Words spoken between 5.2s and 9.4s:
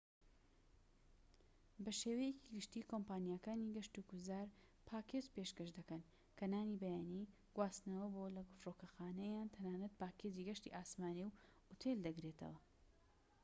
پێشکەش دەکەن کە نانی بەیانی، گواستنەوە بۆ/لە فرۆکەخانە